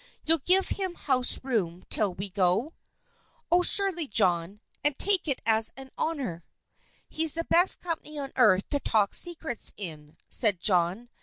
"You'll 0.25 0.39
give 0.39 0.69
him 0.69 0.95
house 0.95 1.39
room 1.43 1.83
till 1.87 2.15
we 2.15 2.31
go?" 2.31 2.73
"Oh, 3.51 3.61
surely, 3.61 4.07
John, 4.07 4.59
and 4.83 4.97
take 4.97 5.27
it 5.27 5.39
as 5.45 5.71
an 5.77 5.91
honor." 5.95 6.43
"He's 7.07 7.33
the 7.33 7.43
best 7.45 7.81
company 7.81 8.17
on 8.17 8.31
earth 8.35 8.67
to 8.69 8.79
talk 8.79 9.13
secrets 9.13 9.73
in," 9.77 10.17
said 10.27 10.59
John. 10.59 11.09